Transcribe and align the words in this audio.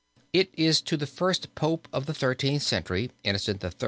It 0.33 0.49
is 0.57 0.81
to 0.81 0.97
the 0.97 1.05
first 1.05 1.53
Pope 1.53 1.87
of 1.93 2.07
the 2.07 2.13
Thirteenth 2.15 2.63
Century, 2.63 3.11
Innocent 3.23 3.63
III. 3.63 3.71